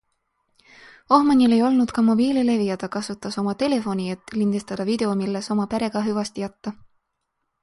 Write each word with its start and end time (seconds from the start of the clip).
Ohmanil 1.17 1.53
ei 1.57 1.61
olnud 1.67 1.93
ka 1.97 2.03
mobiililevi 2.07 2.65
ja 2.69 2.77
ta 2.85 2.89
kasutas 2.95 3.37
oma 3.43 3.53
telefoni, 3.65 4.09
et 4.17 4.35
lindistada 4.43 4.89
video, 4.91 5.13
milles 5.21 5.53
oma 5.57 5.69
perega 5.77 6.05
hüvasti 6.09 6.47
jätta. 6.47 6.75